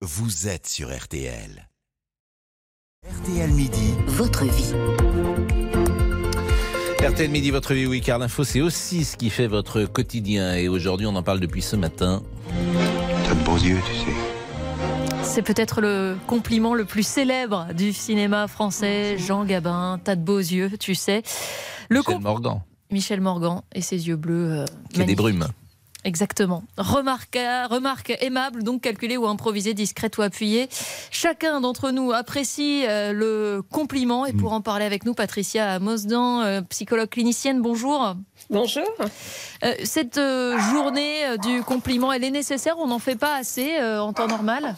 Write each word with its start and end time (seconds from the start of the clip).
vous 0.00 0.46
êtes 0.48 0.66
sur 0.68 0.96
RTL. 0.96 1.68
RTL 3.08 3.50
Midi, 3.50 3.94
votre 4.06 4.44
vie. 4.44 4.72
RTL 7.04 7.30
Midi, 7.30 7.50
votre 7.50 7.74
vie, 7.74 7.86
oui, 7.86 8.00
car 8.00 8.18
l'info, 8.18 8.44
c'est 8.44 8.60
aussi 8.60 9.04
ce 9.04 9.16
qui 9.16 9.30
fait 9.30 9.46
votre 9.46 9.84
quotidien. 9.84 10.54
Et 10.54 10.68
aujourd'hui, 10.68 11.06
on 11.06 11.14
en 11.16 11.22
parle 11.22 11.40
depuis 11.40 11.62
ce 11.62 11.76
matin. 11.76 12.22
T'as 13.24 13.34
de 13.34 13.44
beaux 13.44 13.56
yeux, 13.56 13.80
tu 13.86 13.94
sais. 13.94 15.24
C'est 15.24 15.42
peut-être 15.42 15.80
le 15.80 16.16
compliment 16.26 16.74
le 16.74 16.84
plus 16.84 17.06
célèbre 17.06 17.68
du 17.74 17.92
cinéma 17.92 18.48
français. 18.48 19.18
Jean 19.18 19.44
Gabin, 19.44 20.00
t'as 20.02 20.16
de 20.16 20.22
beaux 20.22 20.38
yeux, 20.38 20.70
tu 20.78 20.94
sais. 20.94 21.22
Le 21.88 21.98
Michel 22.00 22.20
Morgan, 22.20 22.60
Michel 22.90 23.20
Morgan 23.20 23.62
et 23.74 23.82
ses 23.82 24.08
yeux 24.08 24.16
bleus. 24.16 24.60
euh, 24.60 24.64
qui 24.92 25.02
a 25.02 25.04
des 25.04 25.14
brumes. 25.16 25.46
Exactement. 26.08 26.62
Remarque, 26.78 27.38
remarque 27.68 28.16
aimable, 28.22 28.62
donc 28.62 28.80
calculée 28.80 29.18
ou 29.18 29.26
improvisée, 29.26 29.74
discrète 29.74 30.16
ou 30.16 30.22
appuyée. 30.22 30.70
Chacun 31.10 31.60
d'entre 31.60 31.90
nous 31.90 32.12
apprécie 32.12 32.86
euh, 32.86 33.12
le 33.12 33.60
compliment. 33.60 34.24
Et 34.24 34.32
pour 34.32 34.54
en 34.54 34.62
parler 34.62 34.86
avec 34.86 35.04
nous, 35.04 35.12
Patricia 35.12 35.78
Mosdan, 35.80 36.40
euh, 36.40 36.62
psychologue 36.62 37.10
clinicienne, 37.10 37.60
bonjour. 37.60 38.14
Bonjour. 38.48 38.88
Euh, 39.64 39.74
cette 39.84 40.16
euh, 40.16 40.58
journée 40.72 41.26
euh, 41.26 41.36
du 41.36 41.62
compliment, 41.62 42.10
elle 42.10 42.24
est 42.24 42.30
nécessaire? 42.30 42.78
On 42.78 42.86
n'en 42.86 42.98
fait 42.98 43.16
pas 43.16 43.36
assez 43.36 43.76
euh, 43.78 44.00
en 44.00 44.14
temps 44.14 44.28
normal? 44.28 44.76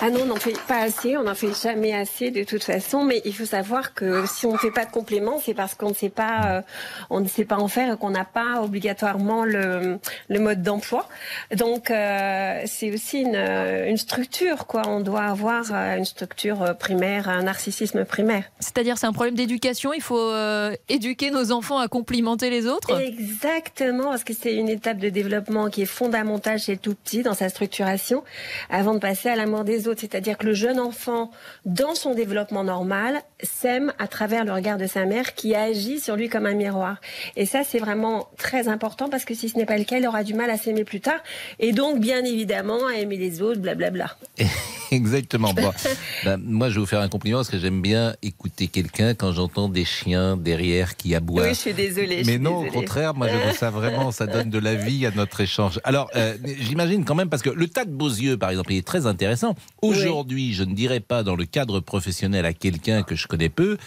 Ah 0.00 0.10
non, 0.10 0.20
on 0.22 0.26
n'en 0.26 0.36
fait 0.36 0.58
pas 0.66 0.78
assez, 0.78 1.16
on 1.16 1.22
n'en 1.24 1.34
fait 1.34 1.52
jamais 1.60 1.94
assez 1.94 2.30
de 2.30 2.42
toute 2.44 2.64
façon, 2.64 3.04
mais 3.04 3.20
il 3.24 3.34
faut 3.34 3.44
savoir 3.44 3.94
que 3.94 4.26
si 4.26 4.46
on 4.46 4.52
ne 4.52 4.58
fait 4.58 4.70
pas 4.70 4.84
de 4.84 4.90
compléments, 4.90 5.40
c'est 5.44 5.54
parce 5.54 5.74
qu'on 5.74 5.90
ne 5.90 5.94
sait 5.94 6.08
pas, 6.08 6.40
euh, 6.46 6.62
on 7.10 7.20
ne 7.20 7.28
sait 7.28 7.44
pas 7.44 7.56
en 7.56 7.68
faire 7.68 7.94
et 7.94 7.96
qu'on 7.96 8.10
n'a 8.10 8.24
pas 8.24 8.62
obligatoirement 8.62 9.44
le, 9.44 9.98
le 10.28 10.38
mode 10.40 10.62
d'emploi. 10.62 11.08
Donc 11.54 11.90
euh, 11.90 12.62
c'est 12.66 12.92
aussi 12.92 13.20
une, 13.20 13.36
une 13.36 13.96
structure, 13.96 14.66
quoi. 14.66 14.82
On 14.86 15.00
doit 15.00 15.22
avoir 15.24 15.66
euh, 15.72 15.96
une 15.96 16.04
structure 16.04 16.76
primaire, 16.78 17.28
un 17.28 17.42
narcissisme 17.44 18.04
primaire. 18.04 18.44
C'est-à-dire 18.58 18.98
c'est 18.98 19.06
un 19.06 19.12
problème 19.12 19.34
d'éducation. 19.34 19.92
Il 19.92 20.02
faut 20.02 20.18
euh, 20.18 20.74
éduquer 20.88 21.30
nos 21.30 21.52
enfants 21.52 21.78
à 21.78 21.88
complimenter 21.88 22.50
les 22.50 22.66
autres. 22.66 22.98
Exactement, 23.00 24.10
parce 24.10 24.24
que 24.24 24.32
c'est 24.34 24.54
une 24.54 24.68
étape 24.68 24.98
de 24.98 25.10
développement 25.10 25.70
qui 25.70 25.82
est 25.82 25.86
fondamentale 25.86 26.58
chez 26.58 26.72
le 26.72 26.78
tout 26.78 26.94
petit 26.94 27.22
dans 27.22 27.34
sa 27.34 27.48
structuration, 27.48 28.24
avant 28.70 28.94
de 28.94 28.98
passer 28.98 29.28
à 29.28 29.36
l'amour 29.36 29.64
des 29.64 29.88
autres. 29.88 29.91
C'est-à-dire 30.00 30.38
que 30.38 30.46
le 30.46 30.54
jeune 30.54 30.80
enfant, 30.80 31.30
dans 31.64 31.94
son 31.94 32.14
développement 32.14 32.64
normal, 32.64 33.22
s'aime 33.42 33.92
à 33.98 34.08
travers 34.08 34.44
le 34.44 34.52
regard 34.52 34.78
de 34.78 34.86
sa 34.86 35.04
mère 35.04 35.34
qui 35.34 35.54
agit 35.54 36.00
sur 36.00 36.16
lui 36.16 36.28
comme 36.28 36.46
un 36.46 36.54
miroir. 36.54 37.00
Et 37.36 37.46
ça, 37.46 37.64
c'est 37.64 37.78
vraiment 37.78 38.28
très 38.36 38.68
important 38.68 39.08
parce 39.08 39.24
que 39.24 39.34
si 39.34 39.48
ce 39.48 39.56
n'est 39.56 39.66
pas 39.66 39.78
le 39.78 39.84
cas, 39.84 39.98
il 39.98 40.06
aura 40.06 40.24
du 40.24 40.34
mal 40.34 40.50
à 40.50 40.56
s'aimer 40.56 40.84
plus 40.84 41.00
tard 41.00 41.20
et 41.58 41.72
donc, 41.72 42.00
bien 42.00 42.24
évidemment, 42.24 42.86
à 42.86 42.94
aimer 42.96 43.16
les 43.16 43.42
autres, 43.42 43.60
blablabla. 43.60 44.16
Exactement. 44.96 45.54
Bon, 45.54 45.72
ben, 46.24 46.36
moi, 46.44 46.68
je 46.68 46.74
vais 46.74 46.80
vous 46.80 46.86
faire 46.86 47.00
un 47.00 47.08
compliment 47.08 47.38
parce 47.38 47.50
que 47.50 47.58
j'aime 47.58 47.80
bien 47.80 48.14
écouter 48.22 48.68
quelqu'un 48.68 49.14
quand 49.14 49.32
j'entends 49.32 49.68
des 49.68 49.84
chiens 49.84 50.36
derrière 50.36 50.96
qui 50.96 51.14
aboient. 51.14 51.44
Oui, 51.44 51.48
je 51.50 51.54
suis 51.54 51.74
désolée. 51.74 52.18
Mais 52.18 52.34
suis 52.34 52.38
non, 52.38 52.66
au 52.66 52.70
contraire, 52.70 53.14
moi 53.14 53.28
je 53.28 53.36
trouve 53.38 53.56
ça 53.56 53.70
vraiment, 53.70 54.12
ça 54.12 54.26
donne 54.26 54.50
de 54.50 54.58
la 54.58 54.74
vie 54.74 55.06
à 55.06 55.10
notre 55.10 55.40
échange. 55.40 55.80
Alors, 55.84 56.10
euh, 56.14 56.36
j'imagine 56.60 57.04
quand 57.04 57.14
même, 57.14 57.28
parce 57.30 57.42
que 57.42 57.50
le 57.50 57.68
tas 57.68 57.84
de 57.84 57.90
beaux 57.90 58.08
yeux, 58.08 58.36
par 58.36 58.50
exemple, 58.50 58.72
il 58.72 58.78
est 58.78 58.86
très 58.86 59.06
intéressant. 59.06 59.54
Aujourd'hui, 59.80 60.52
je 60.52 60.64
ne 60.64 60.74
dirais 60.74 61.00
pas 61.00 61.22
dans 61.22 61.36
le 61.36 61.46
cadre 61.46 61.80
professionnel 61.80 62.44
à 62.44 62.52
quelqu'un 62.52 63.02
que 63.02 63.14
je 63.16 63.26
connais 63.26 63.48
peu, 63.48 63.78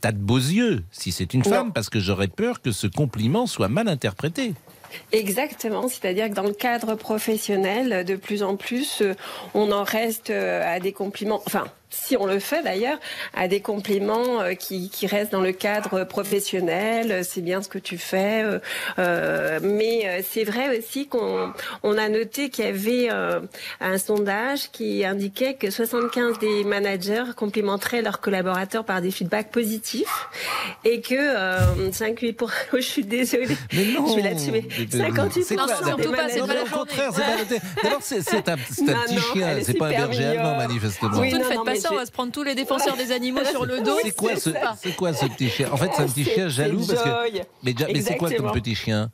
tas 0.00 0.12
de 0.12 0.18
beaux 0.18 0.36
yeux, 0.38 0.84
si 0.90 1.12
c'est 1.12 1.32
une 1.34 1.42
Non. 1.42 1.50
femme, 1.50 1.72
parce 1.72 1.88
que 1.88 1.98
j'aurais 2.00 2.28
peur 2.28 2.60
que 2.60 2.72
ce 2.72 2.86
compliment 2.86 3.46
soit 3.46 3.68
mal 3.68 3.88
interprété. 3.88 4.54
Exactement, 5.12 5.88
c'est-à-dire 5.88 6.28
que 6.28 6.34
dans 6.34 6.42
le 6.42 6.52
cadre 6.52 6.94
professionnel, 6.94 8.04
de 8.04 8.16
plus 8.16 8.42
en 8.42 8.56
plus, 8.56 9.02
euh, 9.02 9.14
on 9.54 9.72
en 9.72 9.84
reste 9.84 10.30
euh, 10.30 10.62
à 10.64 10.80
des 10.80 10.92
compliments, 10.92 11.42
enfin, 11.46 11.64
si 11.94 12.16
on 12.16 12.26
le 12.26 12.38
fait 12.40 12.62
d'ailleurs, 12.62 12.98
à 13.34 13.48
des 13.48 13.60
compliments 13.60 14.40
euh, 14.40 14.54
qui, 14.54 14.90
qui 14.90 15.06
restent 15.06 15.32
dans 15.32 15.40
le 15.40 15.52
cadre 15.52 16.04
professionnel, 16.04 17.12
euh, 17.12 17.22
c'est 17.22 17.40
bien 17.40 17.62
ce 17.62 17.68
que 17.68 17.78
tu 17.78 17.98
fais, 17.98 18.42
euh, 18.42 18.58
euh, 18.98 19.60
mais 19.62 20.02
euh, 20.06 20.20
c'est 20.28 20.44
vrai 20.44 20.76
aussi 20.78 21.06
qu'on 21.06 21.52
on 21.82 21.96
a 21.98 22.08
noté 22.08 22.50
qu'il 22.50 22.64
y 22.64 22.68
avait 22.68 23.08
euh, 23.10 23.40
un 23.80 23.98
sondage 23.98 24.70
qui 24.72 25.04
indiquait 25.04 25.54
que 25.54 25.70
75 25.70 26.38
des 26.38 26.64
managers 26.64 27.24
complimenteraient 27.36 28.02
leurs 28.02 28.20
collaborateurs 28.20 28.84
par 28.84 29.00
des 29.00 29.10
feedbacks 29.10 29.50
positifs 29.50 30.28
et 30.84 31.00
que 31.00 31.14
euh, 31.14 31.92
58 31.92 32.38
je 32.74 32.80
suis 32.80 33.04
désolée, 33.04 33.46
Mais 33.72 33.84
non 33.86 34.06
je 34.08 34.16
vais 34.16 34.22
là-dessus, 34.22 34.50
mais 34.50 34.64
Mais- 34.78 34.98
58 34.98 35.42
c'est 35.44 35.54
surtout 35.56 35.66
pas, 35.66 35.76
c'est 35.96 36.10
pas 36.10 36.22
la 36.28 36.36
journée. 36.38 36.54
contraire, 36.72 37.10
c'est 37.14 37.22
pas 37.22 37.36
noté. 37.38 37.58
D'abord, 37.82 37.98
c'est 38.02 38.20
c'est 38.22 38.48
un, 38.48 38.56
c'est 38.70 38.82
un 38.88 38.92
Non, 38.94 39.00
petit 39.04 39.14
non, 39.14 39.20
chien, 39.32 39.56
c'est 39.62 39.74
pas 39.74 39.86
un 39.86 39.90
berger 39.90 40.24
allemand, 40.24 40.56
manifestement. 40.56 41.18
Oui, 41.18 41.30
Surtout 41.30 41.36
ne 41.38 41.42
non, 41.42 41.48
faites 41.48 41.58
non, 41.58 41.64
pas 41.64 41.70
mais 41.72 41.80
ça, 41.88 41.92
on 41.94 41.96
va 41.96 42.06
se 42.06 42.12
prendre 42.12 42.32
tous 42.32 42.42
les 42.42 42.54
défenseurs 42.54 42.96
des 42.96 43.12
animaux 43.12 43.44
sur 43.44 43.64
le 43.66 43.80
dos. 43.80 43.98
C'est 44.02 44.16
quoi, 44.16 44.36
ce, 44.36 44.52
ça. 44.52 44.76
c'est 44.80 44.96
quoi 44.96 45.12
ce 45.12 45.26
petit 45.26 45.48
chien? 45.48 45.68
En 45.72 45.76
fait, 45.76 45.90
c'est 45.94 46.02
un 46.02 46.06
petit 46.06 46.24
chien 46.24 46.48
jaloux 46.48 46.84
parce 46.86 47.02
que. 47.02 47.08
Mais, 47.62 47.74
mais 47.92 48.00
c'est 48.00 48.16
quoi 48.16 48.28
comme 48.28 48.46
Exactement. 48.46 48.52
petit 48.52 48.74
chien? 48.74 49.10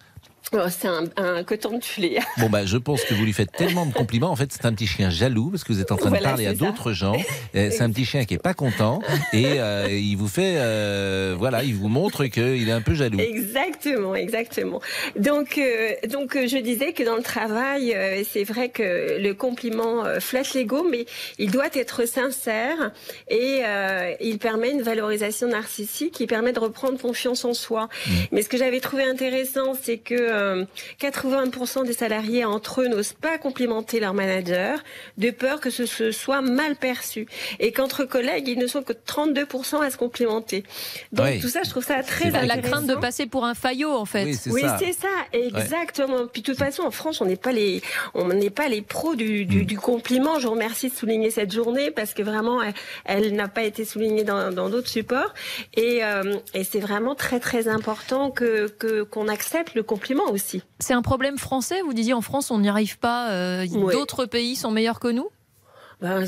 Oh, 0.52 0.58
c'est 0.68 0.88
un, 0.88 1.04
un 1.16 1.44
coton 1.44 1.78
de 1.78 1.80
tuile. 1.80 2.18
Bon 2.38 2.48
bah 2.48 2.64
je 2.64 2.76
pense 2.76 3.04
que 3.04 3.14
vous 3.14 3.24
lui 3.24 3.32
faites 3.32 3.52
tellement 3.52 3.86
de 3.86 3.92
compliments. 3.92 4.30
En 4.30 4.36
fait 4.36 4.52
c'est 4.52 4.64
un 4.64 4.72
petit 4.72 4.86
chien 4.86 5.10
jaloux 5.10 5.50
parce 5.50 5.62
que 5.62 5.72
vous 5.72 5.80
êtes 5.80 5.92
en 5.92 5.96
train 5.96 6.10
de 6.10 6.18
parler 6.18 6.46
à 6.46 6.54
d'autres 6.54 6.92
gens. 6.92 7.16
C'est 7.54 7.82
un 7.82 7.90
petit 7.90 8.04
chien 8.04 8.24
qui 8.24 8.34
est 8.34 8.42
pas 8.42 8.54
content 8.54 9.00
et 9.32 9.60
euh, 9.60 9.88
il 9.90 10.16
vous 10.16 10.28
fait 10.28 10.54
euh, 10.56 11.34
voilà 11.38 11.62
il 11.62 11.74
vous 11.74 11.88
montre 11.88 12.24
qu'il 12.26 12.68
est 12.68 12.72
un 12.72 12.80
peu 12.80 12.94
jaloux. 12.94 13.18
Exactement, 13.18 14.14
exactement. 14.14 14.80
Donc, 15.16 15.58
euh, 15.58 15.92
donc 16.08 16.34
je 16.34 16.58
disais 16.58 16.92
que 16.92 17.02
dans 17.02 17.16
le 17.16 17.22
travail, 17.22 17.96
c'est 18.30 18.44
vrai 18.44 18.68
que 18.70 19.20
le 19.20 19.32
compliment 19.34 20.04
flatte 20.20 20.54
l'ego, 20.54 20.86
mais 20.88 21.06
il 21.38 21.50
doit 21.50 21.68
être 21.74 22.06
sincère 22.06 22.92
et 23.28 23.62
il 24.20 24.38
permet 24.38 24.70
une 24.70 24.82
valorisation 24.82 25.48
narcissique 25.48 26.14
qui 26.14 26.26
permet 26.26 26.52
de 26.52 26.60
reprendre 26.60 26.98
confiance 26.98 27.44
en 27.44 27.54
soi. 27.54 27.88
Mais 28.32 28.42
ce 28.42 28.48
que 28.48 28.56
j'avais 28.56 28.80
trouvé 28.80 29.04
intéressant, 29.04 29.74
c'est 29.80 29.98
que 29.98 30.39
euh, 30.40 30.64
80% 31.00 31.84
des 31.86 31.92
salariés 31.92 32.44
entre 32.44 32.82
eux 32.82 32.88
n'osent 32.88 33.12
pas 33.12 33.38
complimenter 33.38 34.00
leur 34.00 34.14
manager 34.14 34.78
de 35.18 35.30
peur 35.30 35.60
que 35.60 35.70
ce, 35.70 35.86
ce 35.86 36.10
soit 36.10 36.40
mal 36.42 36.76
perçu 36.76 37.26
et 37.58 37.72
qu'entre 37.72 38.04
collègues, 38.04 38.48
ils 38.48 38.58
ne 38.58 38.66
sont 38.66 38.82
que 38.82 38.92
32% 38.92 39.82
à 39.82 39.90
se 39.90 39.96
complimenter. 39.96 40.64
Donc 41.12 41.26
Oui. 41.26 41.40
tout 41.40 41.48
ça, 41.48 41.60
je 41.64 41.70
trouve 41.70 41.84
ça 41.84 42.02
très 42.02 42.24
C'est 42.24 42.30
vrai. 42.30 42.46
La 42.46 42.54
intéressant. 42.54 42.76
crainte 42.78 42.86
de 42.88 42.94
passer 42.96 43.26
pour 43.26 43.44
un 43.44 43.54
faillot, 43.54 43.92
en 43.92 44.04
fait. 44.04 44.24
Oui 44.24 44.34
c'est 44.34 44.50
Oui, 44.50 44.62
ça. 44.62 44.76
exactement. 45.32 46.26
Puis 46.26 46.42
de 46.42 46.46
toute 46.46 46.58
façon, 46.58 46.82
en 46.82 46.90
France, 46.90 47.20
on 47.20 47.26
n'est 47.26 47.36
pas 47.36 47.52
les, 47.52 47.82
on 48.14 48.28
n'est 48.28 48.50
pas 48.50 48.68
les 48.68 48.82
pros 48.82 49.14
du, 49.14 49.44
du, 49.44 49.64
du 49.64 49.78
compliment. 49.78 50.38
Je 50.38 50.46
vous 50.46 50.52
remercie 50.54 50.88
de 50.90 50.94
souligner 50.94 51.30
cette 51.30 51.52
journée 51.52 51.90
parce 51.90 52.14
que 52.14 52.22
vraiment, 52.22 52.62
elle, 52.62 52.74
elle 53.04 53.34
n'a 53.34 53.48
pas 53.48 53.62
été 53.62 53.84
soulignée 53.84 54.24
dans 54.24 54.68
d'autres 54.70 54.88
supports. 54.88 55.34
Et, 55.74 56.04
euh, 56.04 56.36
et 56.54 56.64
c'est 56.64 56.80
vraiment 56.80 57.14
très 57.14 57.40
très 57.40 57.68
important 57.68 58.30
que 58.30 58.68
que 58.78 59.02
qu'on 59.02 59.28
accepte 59.28 59.74
le 59.74 59.82
compliment 59.82 60.29
aussi. 60.30 60.62
C'est 60.78 60.94
un 60.94 61.02
problème 61.02 61.38
français. 61.38 61.82
Vous 61.82 61.92
disiez 61.92 62.12
en 62.14 62.20
France, 62.20 62.50
on 62.50 62.58
n'y 62.58 62.68
arrive 62.68 62.98
pas. 62.98 63.30
euh. 63.30 63.66
D'autres 63.92 64.26
pays 64.26 64.56
sont 64.56 64.70
meilleurs 64.70 65.00
que 65.00 65.08
nous? 65.08 65.28
Ben, 66.02 66.24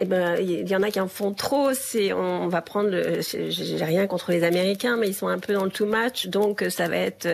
eh 0.00 0.04
ben, 0.04 0.36
il 0.40 0.68
y 0.68 0.76
en 0.76 0.82
a 0.82 0.90
qui 0.90 1.00
en 1.00 1.08
font 1.08 1.32
trop. 1.32 1.70
C'est, 1.72 2.12
on 2.12 2.48
va 2.48 2.60
prendre. 2.60 2.90
le- 2.90 3.20
J'ai 3.48 3.82
rien 3.84 4.06
contre 4.06 4.30
les 4.30 4.44
Américains, 4.44 4.96
mais 4.98 5.08
ils 5.08 5.14
sont 5.14 5.28
un 5.28 5.38
peu 5.38 5.54
dans 5.54 5.64
le 5.64 5.70
too 5.70 5.86
much. 5.86 6.26
Donc, 6.26 6.62
euh, 6.62 6.68
ça 6.70 6.86
va 6.88 6.96
être. 6.96 7.26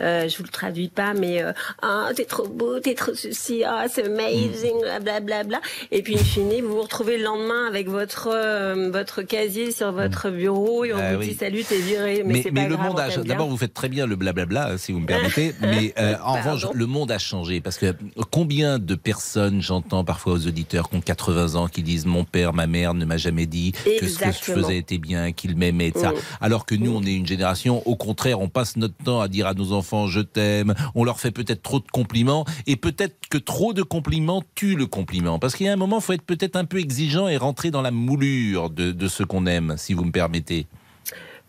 Euh, 0.00 0.28
je 0.28 0.36
vous 0.38 0.44
le 0.44 0.48
traduis 0.48 0.88
pas, 0.88 1.12
mais 1.12 1.42
euh, 1.42 1.52
ah, 1.82 2.10
t'es 2.14 2.24
trop 2.24 2.46
beau, 2.46 2.78
t'es 2.78 2.94
trop 2.94 3.14
ceci, 3.14 3.64
ah, 3.64 3.86
c'est 3.92 4.06
amazing, 4.06 4.78
blablabla. 4.80 5.20
Bla, 5.20 5.44
bla. 5.44 5.60
Et 5.90 6.02
puis, 6.02 6.14
in 6.14 6.18
fine, 6.22 6.60
vous 6.62 6.74
vous 6.76 6.82
retrouvez 6.82 7.18
le 7.18 7.24
lendemain 7.24 7.66
avec 7.66 7.88
votre 7.88 8.28
euh, 8.32 8.90
votre 8.92 9.22
casier 9.22 9.72
sur 9.72 9.90
votre 9.90 10.30
bureau 10.30 10.84
et 10.84 10.92
on 10.92 10.98
Ah 10.98 11.14
vous 11.14 11.20
oui. 11.20 11.28
dit 11.30 11.34
salut, 11.34 11.64
t'es 11.64 11.78
viré. 11.78 12.22
Mais, 12.24 12.34
Mais, 12.34 12.50
mais 12.52 12.62
pas 12.62 12.68
le 12.68 12.76
grave, 12.76 12.86
monde 12.88 12.96
on 13.16 13.20
a 13.20 13.24
d'abord 13.24 13.48
vous 13.48 13.56
faites 13.56 13.74
très 13.74 13.88
bien 13.88 14.06
le 14.06 14.14
blablabla 14.16 14.68
hein, 14.72 14.76
si 14.78 14.92
vous 14.92 15.00
me 15.00 15.06
permettez 15.06 15.52
mais 15.60 15.92
euh, 15.98 16.14
en 16.22 16.34
revanche 16.34 16.66
le 16.72 16.86
monde 16.86 17.10
a 17.10 17.18
changé 17.18 17.60
parce 17.60 17.78
que 17.78 17.94
combien 18.30 18.78
de 18.78 18.94
personnes 18.94 19.60
j'entends 19.62 20.04
parfois 20.04 20.34
aux 20.34 20.46
auditeurs 20.46 20.88
qui 20.90 20.96
ont 20.96 21.00
80 21.00 21.23
ans 21.30 21.68
qui 21.68 21.82
disent 21.82 22.06
mon 22.06 22.24
père 22.24 22.52
ma 22.52 22.66
mère 22.66 22.94
ne 22.94 23.04
m'a 23.04 23.16
jamais 23.16 23.46
dit 23.46 23.72
que 23.72 24.08
ce 24.08 24.18
que 24.18 24.26
je 24.32 24.52
faisais 24.52 24.78
était 24.78 24.98
bien 24.98 25.32
qu'il 25.32 25.56
m'aimait 25.56 25.88
et 25.88 25.98
ça 25.98 26.12
Mm. 26.12 26.16
alors 26.40 26.66
que 26.66 26.74
nous 26.74 26.94
on 26.94 27.02
est 27.02 27.14
une 27.14 27.26
génération 27.26 27.86
au 27.86 27.96
contraire 27.96 28.40
on 28.40 28.48
passe 28.48 28.76
notre 28.76 28.96
temps 29.04 29.20
à 29.20 29.28
dire 29.28 29.46
à 29.46 29.54
nos 29.54 29.72
enfants 29.72 30.06
je 30.06 30.20
t'aime 30.20 30.74
on 30.94 31.04
leur 31.04 31.20
fait 31.20 31.30
peut-être 31.30 31.62
trop 31.62 31.80
de 31.80 31.90
compliments 31.92 32.44
et 32.66 32.76
peut-être 32.76 33.16
que 33.30 33.38
trop 33.38 33.72
de 33.72 33.82
compliments 33.82 34.42
tue 34.54 34.76
le 34.76 34.86
compliment. 34.86 35.38
Parce 35.38 35.54
qu'il 35.54 35.66
y 35.66 35.68
a 35.68 35.72
un 35.72 35.76
moment 35.76 36.00
faut 36.00 36.12
être 36.12 36.22
peut-être 36.22 36.56
un 36.56 36.64
peu 36.64 36.78
exigeant 36.78 37.28
et 37.28 37.36
rentrer 37.36 37.70
dans 37.70 37.82
la 37.82 37.90
moulure 37.90 38.70
de, 38.70 38.92
de 38.92 39.08
ce 39.08 39.22
qu'on 39.22 39.46
aime 39.46 39.74
si 39.76 39.94
vous 39.94 40.04
me 40.04 40.12
permettez. 40.12 40.66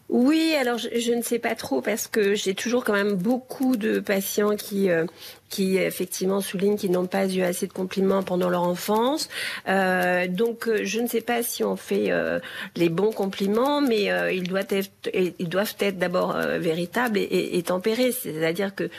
Oui, 0.08 0.54
alors 0.60 0.78
je, 0.78 0.88
je 1.00 1.12
ne 1.14 1.24
sais 1.24 1.40
pas 1.40 1.56
trop 1.56 1.82
parce 1.82 2.08
que 2.08 2.36
j'ai 2.36 2.54
toujours 2.54 2.84
quand 2.84 2.94
même 2.94 3.16
beaucoup 3.16 3.76
de 3.76 4.00
patients 4.00 4.56
qui 4.56 4.90
euh, 4.90 5.06
qui 5.56 5.78
effectivement 5.78 6.42
soulignent 6.42 6.75
qu'ils 6.78 6.92
n'ont 6.92 7.06
pas 7.07 7.25
eu 7.28 7.42
assez 7.42 7.68
de 7.68 7.74
compliments 7.74 8.24
pendant 8.24 8.50
leur 8.50 8.63
enfance. 8.63 9.30
Euh, 9.69 10.28
donc, 10.28 10.68
euh, 10.68 10.80
je 10.84 11.00
ne 11.00 11.07
sais 11.07 11.22
pas 11.22 11.44
si 11.44 11.63
on 11.63 11.78
fait 11.78 12.12
euh, 12.12 12.40
les 12.75 12.90
bons 12.90 13.12
compliments, 13.13 13.80
mais 13.81 14.12
euh, 14.12 14.31
ils 14.34 14.44
doivent 14.48 14.68
être, 14.69 14.92
ils 15.13 15.48
doivent 15.50 15.75
être 15.80 15.98
d'abord 15.98 16.36
véritables 16.60 17.18
et, 17.18 17.22
et- 17.24 17.57
et 17.57 17.63
tempérés. 17.63 18.12
C'est-à-dire 18.12 18.75
que 18.75 18.90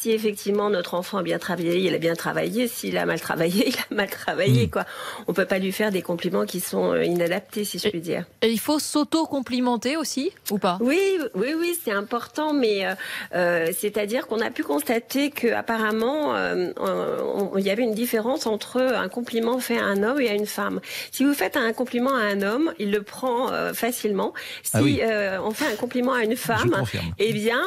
si 0.00 0.10
effectivement 0.12 0.70
notre 0.70 0.94
enfant 0.94 1.18
a 1.18 1.22
bien 1.22 1.38
travaillé, 1.38 1.78
il 1.78 1.94
a 1.94 1.98
bien 1.98 2.14
travaillé. 2.14 2.68
S'il 2.68 2.96
a 2.98 3.04
mal 3.06 3.20
travaillé, 3.20 3.68
il 3.72 3.74
a 3.76 3.94
mal 3.94 4.08
travaillé. 4.10 4.66
Mm. 4.66 4.70
Quoi. 4.70 4.84
On 5.28 5.32
peut 5.32 5.44
pas 5.46 5.58
lui 5.58 5.72
faire 5.72 5.90
des 5.90 6.02
compliments 6.02 6.46
qui 6.46 6.60
sont 6.60 6.94
inadaptés, 6.96 7.64
si 7.64 7.78
je 7.78 7.88
puis 7.88 8.00
dire. 8.00 8.24
Et 8.42 8.48
il 8.50 8.60
faut 8.60 8.78
s'auto-complimenter 8.78 9.96
aussi, 9.96 10.32
ou 10.50 10.58
pas? 10.58 10.78
Oui, 10.80 11.00
oui, 11.34 11.48
oui, 11.58 11.76
c'est 11.84 11.92
important, 11.92 12.52
mais 12.52 12.86
euh, 13.34 13.66
c'est-à-dire 13.78 14.26
qu'on 14.26 14.40
a 14.40 14.50
pu 14.50 14.62
constater 14.62 15.30
que 15.30 15.48
apparemment 15.52 15.93
euh, 16.02 16.72
on- 16.76 17.56
il 17.58 17.64
y 17.64 17.70
avait 17.70 17.82
une 17.82 17.94
différence 17.94 18.46
entre 18.46 18.80
un 18.80 19.08
compliment 19.08 19.58
fait 19.58 19.78
à 19.78 19.84
un 19.84 20.02
homme 20.02 20.20
et 20.20 20.28
à 20.28 20.34
une 20.34 20.46
femme. 20.46 20.80
Si 21.12 21.24
vous 21.24 21.34
faites 21.34 21.56
un 21.56 21.72
compliment 21.72 22.14
à 22.14 22.20
un 22.22 22.42
homme, 22.42 22.72
il 22.78 22.90
le 22.90 23.02
prend 23.02 23.52
euh, 23.52 23.72
facilement. 23.72 24.32
Si 24.62 24.70
Ah 24.74 24.82
oui. 24.82 25.00
euh, 25.02 25.38
on 25.42 25.50
fait 25.52 25.66
un 25.72 25.76
compliment 25.76 26.12
à 26.14 26.24
une 26.24 26.36
femme, 26.36 26.74
eh 27.18 27.32
bien, 27.32 27.60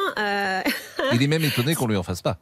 Il 1.12 1.22
est 1.22 1.26
même 1.26 1.44
étonné 1.44 1.74
qu'on 1.74 1.86
lui 1.86 1.96
en 1.96 2.02
fasse 2.02 2.22
pas. 2.22 2.38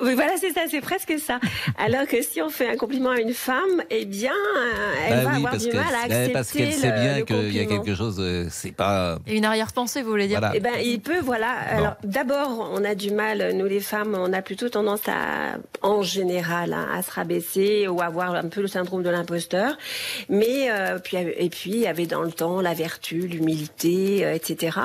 Oui, 0.00 0.14
voilà, 0.14 0.32
c'est 0.40 0.52
ça, 0.52 0.62
c'est 0.70 0.80
presque 0.80 1.18
ça. 1.18 1.40
Alors 1.78 2.06
que 2.06 2.22
si 2.22 2.40
on 2.40 2.50
fait 2.50 2.68
un 2.68 2.76
compliment 2.76 3.10
à 3.10 3.20
une 3.20 3.34
femme, 3.34 3.82
eh 3.90 4.04
bien, 4.04 4.32
euh, 4.32 4.94
elle 5.08 5.14
Bah 5.16 5.22
va 5.24 5.30
oui, 5.30 5.36
avoir 5.38 5.56
du 5.56 5.72
mal 5.72 5.94
à 5.94 6.04
accepter 6.04 6.32
parce 6.32 6.52
qu'elle 6.52 6.72
sait 6.72 6.92
bien 6.92 7.22
qu'il 7.22 7.52
y 7.52 7.60
a 7.60 7.64
compliment. 7.64 7.82
quelque 7.84 7.96
chose, 7.96 8.16
euh, 8.20 8.46
c'est 8.50 8.72
pas. 8.72 9.18
Une 9.26 9.44
arrière-pensée, 9.44 10.02
vous 10.02 10.10
voulez 10.10 10.28
dire 10.28 10.38
Voilà. 10.38 10.54
Eh 10.56 10.60
ben, 10.60 10.74
il 10.82 11.00
peut, 11.00 11.20
voilà. 11.20 11.50
Alors, 11.50 11.94
d'abord, 12.04 12.70
on 12.72 12.84
a 12.84 12.94
du 12.94 13.10
mal, 13.10 13.52
nous 13.54 13.66
les 13.66 13.80
femmes, 13.80 14.14
on 14.18 14.32
a 14.32 14.42
plutôt 14.42 14.68
tendance 14.68 15.02
à, 15.08 15.56
en 15.82 16.02
général, 16.02 16.72
hein, 16.72 16.88
à 16.94 17.02
se 17.02 17.10
rabaisser 17.10 17.88
ou 17.88 18.00
à 18.00 18.04
avoir 18.06 18.34
un 18.34 18.48
peu 18.48 18.60
le 18.60 18.68
syndrome 18.68 19.02
de 19.02 19.10
l'imposteur. 19.10 19.76
Mais 20.28 20.70
euh, 20.70 20.98
puis, 20.98 21.16
et 21.16 21.48
puis, 21.50 21.70
il 21.70 21.78
y 21.80 21.86
avait 21.86 22.06
dans 22.06 22.22
le 22.22 22.32
temps 22.32 22.60
la 22.60 22.74
vertu, 22.74 23.20
l'humilité, 23.26 24.24
euh, 24.24 24.34
etc. 24.34 24.78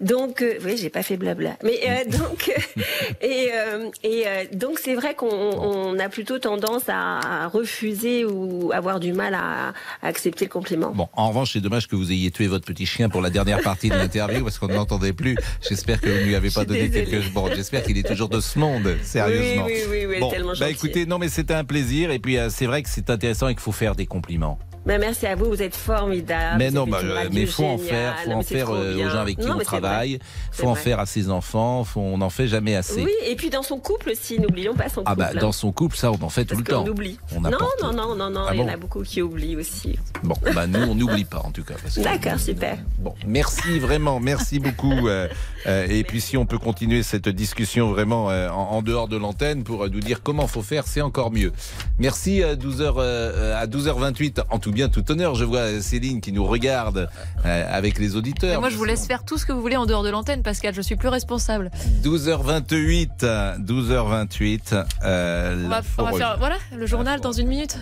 Donc, 0.00 0.42
euh, 0.42 0.58
oui, 0.64 0.76
j'ai 0.76 0.90
pas 0.90 1.02
fait 1.02 1.16
blabla. 1.16 1.56
Mais 1.62 1.78
euh, 1.86 2.10
donc, 2.10 2.50
et, 3.22 3.50
euh, 3.54 3.88
et 4.02 4.24
euh, 4.26 4.44
donc, 4.52 4.78
c'est 4.78 4.94
vrai 4.94 5.14
qu'on 5.14 5.28
on 5.28 5.98
a 5.98 6.08
plutôt 6.08 6.38
tendance 6.38 6.84
à, 6.88 7.48
refuser 7.48 8.24
ou 8.24 8.70
avoir 8.72 9.00
du 9.00 9.12
mal 9.12 9.34
à, 9.34 9.68
à 10.02 10.06
accepter 10.06 10.44
le 10.46 10.50
compliment. 10.50 10.90
Bon, 10.90 11.08
en 11.14 11.28
revanche, 11.28 11.52
c'est 11.52 11.60
dommage 11.60 11.88
que 11.88 11.96
vous 11.96 12.10
ayez 12.12 12.30
tué 12.30 12.46
votre 12.46 12.64
petit 12.64 12.86
chien 12.86 13.08
pour 13.08 13.20
la 13.20 13.30
dernière 13.30 13.60
partie 13.62 13.88
de 13.88 13.94
l'interview 13.94 14.42
parce 14.44 14.58
qu'on 14.58 14.68
ne 14.68 14.74
l'entendait 14.74 15.12
plus. 15.12 15.36
J'espère 15.66 16.00
que 16.00 16.08
vous 16.08 16.16
ne 16.20 16.24
lui 16.24 16.34
avez 16.34 16.50
pas 16.50 16.64
donné 16.64 16.88
désolée. 16.88 17.10
quelque. 17.10 17.32
Bon, 17.32 17.48
j'espère 17.54 17.82
qu'il 17.82 17.96
est 17.98 18.06
toujours 18.06 18.28
de 18.28 18.40
ce 18.40 18.58
monde, 18.58 18.96
sérieusement. 19.02 19.64
Oui, 19.66 19.72
oui, 19.88 19.98
oui, 20.00 20.06
oui, 20.06 20.20
Bon, 20.20 20.30
tellement 20.30 20.48
bah 20.50 20.54
gentil. 20.54 20.72
écoutez, 20.72 21.06
non 21.06 21.18
mais 21.18 21.28
c'était 21.28 21.54
un 21.54 21.64
plaisir 21.64 22.10
et 22.10 22.18
puis 22.18 22.38
euh, 22.38 22.48
c'est 22.50 22.66
vrai 22.66 22.82
que 22.82 22.88
c'est 22.88 23.10
intéressant 23.10 23.48
et 23.48 23.54
qu'il 23.54 23.62
faut 23.62 23.72
faire 23.72 23.94
des 23.94 24.06
compliments. 24.06 24.58
Ben, 24.86 24.98
merci 24.98 25.26
à 25.26 25.34
vous, 25.36 25.44
vous 25.44 25.62
êtes 25.62 25.76
formidable. 25.76 26.56
mais 26.58 26.70
non, 26.70 26.86
bah, 26.86 27.00
euh, 27.04 27.28
mais 27.32 27.44
faut 27.44 27.64
en 27.64 27.76
faire, 27.78 28.18
faut 28.24 28.30
Non, 28.30 28.36
en 28.38 28.42
faire 28.42 28.70
euh, 28.70 28.96
aux 28.96 29.10
gens 29.10 29.18
avec 29.20 29.38
qui 29.38 29.46
Non, 29.46 29.56
on 29.56 29.62
travaille. 29.62 30.18
Faut 30.52 30.68
en 30.68 30.72
vrai. 30.72 30.82
faire 30.82 31.00
à 31.00 31.06
ses 31.06 31.28
enfants. 31.30 31.84
Faut, 31.84 32.00
on 32.00 32.18
n'en 32.18 32.30
fait 32.30 32.48
jamais 32.48 32.74
assez. 32.76 33.02
Oui, 33.02 33.12
et 33.26 33.36
puis 33.36 33.50
dans 33.50 33.62
son 33.62 33.78
couple 33.78 34.10
aussi, 34.10 34.40
n'oublions 34.40 34.74
pas 34.74 34.88
son 34.88 35.02
ah 35.04 35.10
couple. 35.14 35.18
bah 35.34 35.40
dans 35.40 35.52
son 35.52 35.70
couple, 35.70 35.96
ça 35.96 36.10
on 36.10 36.22
en 36.22 36.30
fait 36.30 36.46
tout 36.46 36.56
le 36.56 36.64
temps. 36.64 36.82
qu'on 36.82 36.90
oublie. 36.90 37.18
On 37.36 37.40
non, 37.42 37.50
non, 37.82 37.92
non, 37.92 38.14
non, 38.16 38.30
non, 38.30 38.44
Ah 38.48 38.54
il 38.54 38.60
y 38.60 38.62
en 38.62 38.68
a 38.68 38.76
beaucoup 38.78 39.02
qui 39.02 39.20
oublient 39.20 39.56
aussi. 39.56 39.98
Bon, 40.22 40.34
bah 40.54 40.66
nous 40.66 40.80
on 40.80 40.94
n'oublie 40.94 41.24
pas 41.26 41.40
en 41.44 41.50
tout 41.50 41.62
cas. 41.62 41.74
D'accord, 41.98 42.38
super. 42.40 42.78
Bon, 42.98 43.14
merci 43.26 43.78
vraiment, 43.78 44.18
merci 44.18 44.58
beaucoup. 44.60 45.08
euh, 45.08 45.28
euh, 45.66 45.86
et 45.88 46.04
puis 46.04 46.20
si 46.20 46.36
on 46.36 46.46
peut 46.46 46.58
continuer 46.58 47.02
cette 47.02 47.28
discussion 47.28 47.90
vraiment 47.90 48.30
euh, 48.30 48.48
en, 48.50 48.70
en 48.72 48.82
dehors 48.82 49.08
de 49.08 49.16
l'antenne 49.16 49.64
pour 49.64 49.84
euh, 49.84 49.88
nous 49.88 50.00
dire 50.00 50.22
comment 50.22 50.46
faut 50.46 50.62
faire, 50.62 50.86
c'est 50.86 51.00
encore 51.00 51.30
mieux. 51.30 51.52
Merci 51.98 52.42
à 52.42 52.54
12h 52.56 52.94
euh, 52.98 53.60
à 53.60 53.66
12h28 53.66 54.42
en 54.50 54.58
tout 54.58 54.72
bien 54.72 54.88
tout 54.88 55.10
honneur. 55.10 55.34
Je 55.34 55.44
vois 55.44 55.80
Céline 55.80 56.20
qui 56.20 56.32
nous 56.32 56.44
regarde 56.44 57.08
avec 57.44 57.98
les 57.98 58.10
Mais 58.10 58.16
auditeurs. 58.16 58.60
Moi, 58.60 58.70
je 58.70 58.76
vous 58.76 58.84
laisse 58.84 59.06
faire 59.06 59.24
tout 59.24 59.38
ce 59.38 59.46
que 59.46 59.52
vous 59.52 59.60
voulez 59.60 59.76
en 59.76 59.86
dehors 59.86 60.02
de 60.02 60.10
l'antenne, 60.10 60.42
Pascal. 60.42 60.74
Je 60.74 60.80
suis 60.82 60.96
plus 60.96 61.08
responsable. 61.08 61.70
12h28, 62.02 63.58
12h28. 63.60 64.84
euh, 65.04 65.64
On 65.64 65.68
va, 65.68 65.80
on 65.98 66.02
va 66.04 66.12
faire 66.12 66.36
voilà 66.38 66.56
le 66.76 66.86
journal 66.86 67.20
dans 67.20 67.32
une 67.32 67.46
minute. 67.48 67.78